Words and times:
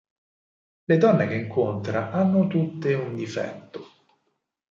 Le 0.87 0.97
donne 0.97 1.27
che 1.27 1.35
incontra 1.35 2.09
hanno 2.09 2.47
tutte 2.47 2.95
un 2.95 3.13
"difetto". 3.13 3.85